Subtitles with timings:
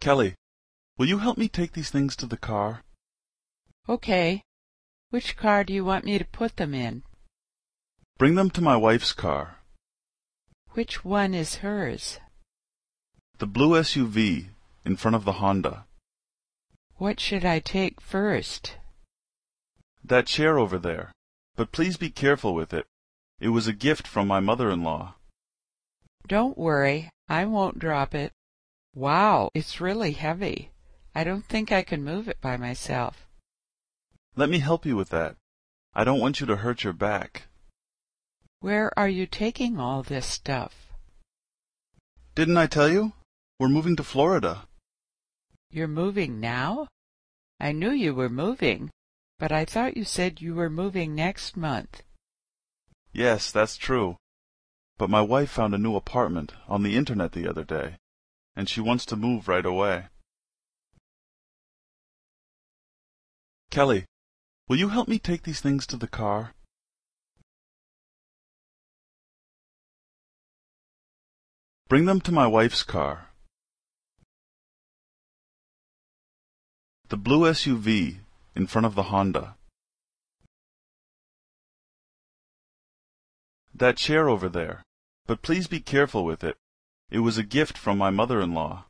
[0.00, 0.34] Kelly,
[0.96, 2.82] will you help me take these things to the car?
[3.88, 4.42] Okay.
[5.10, 7.02] Which car do you want me to put them in?
[8.16, 9.58] Bring them to my wife's car.
[10.70, 12.18] Which one is hers?
[13.38, 14.46] The blue SUV
[14.84, 15.84] in front of the Honda.
[16.96, 18.76] What should I take first?
[20.04, 21.12] That chair over there.
[21.56, 22.86] But please be careful with it.
[23.38, 25.14] It was a gift from my mother-in-law.
[26.26, 28.32] Don't worry, I won't drop it.
[28.94, 30.70] Wow, it's really heavy.
[31.14, 33.26] I don't think I can move it by myself.
[34.36, 35.36] Let me help you with that.
[35.94, 37.48] I don't want you to hurt your back.
[38.60, 40.92] Where are you taking all this stuff?
[42.34, 43.12] Didn't I tell you?
[43.58, 44.66] We're moving to Florida.
[45.70, 46.88] You're moving now?
[47.60, 48.90] I knew you were moving,
[49.38, 52.02] but I thought you said you were moving next month.
[53.12, 54.16] Yes, that's true.
[54.98, 57.96] But my wife found a new apartment on the internet the other day,
[58.56, 60.06] and she wants to move right away.
[63.70, 64.04] Kelly,
[64.68, 66.54] will you help me take these things to the car?
[71.88, 73.30] Bring them to my wife's car.
[77.08, 78.18] The blue SUV
[78.54, 79.56] in front of the Honda.
[83.74, 84.84] That chair over there.
[85.26, 86.56] But please be careful with it.
[87.10, 88.84] It was a gift from my mother-in-law.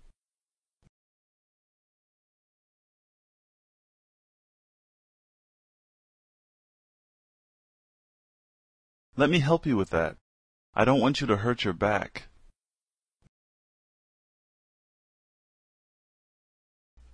[9.16, 10.16] Let me help you with that.
[10.74, 12.28] I don't want you to hurt your back.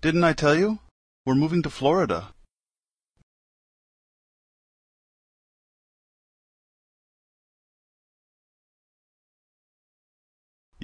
[0.00, 0.78] Didn't I tell you?
[1.24, 2.34] We're moving to Florida.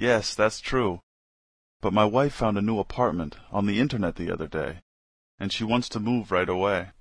[0.03, 0.99] Yes, that's true.
[1.79, 4.81] But my wife found a new apartment on the internet the other day,
[5.39, 6.91] and she wants to move right away.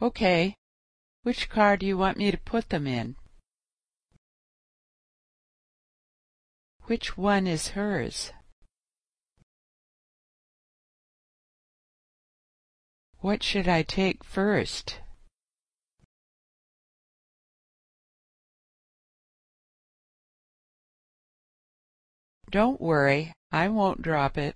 [0.00, 0.56] Okay.
[1.22, 3.14] Which car do you want me to put them in?
[6.86, 8.32] Which one is hers?
[13.20, 15.01] What should I take first?
[22.52, 24.54] Don't worry, I won't drop it.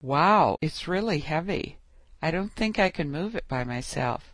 [0.00, 1.76] Wow, it's really heavy.
[2.22, 4.32] I don't think I can move it by myself.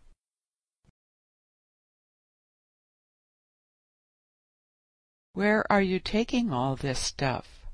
[5.33, 7.67] Where are you taking all this stuff?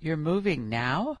[0.00, 1.18] You're moving now?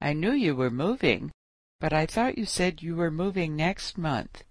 [0.00, 1.32] I knew you were moving,
[1.80, 4.44] but I thought you said you were moving next month.